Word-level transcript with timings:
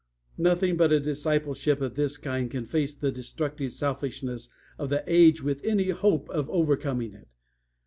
Nothing 0.39 0.77
but 0.77 0.91
a 0.91 0.99
discipleship 0.99 1.79
of 1.79 1.93
this 1.93 2.17
kind 2.17 2.49
can 2.49 2.65
face 2.65 2.95
the 2.95 3.11
destructive 3.11 3.71
selfishness 3.71 4.49
of 4.79 4.89
the 4.89 5.03
age 5.05 5.43
with 5.43 5.63
any 5.63 5.89
hope 5.91 6.27
of 6.31 6.49
overcoming 6.49 7.13
it. 7.13 7.27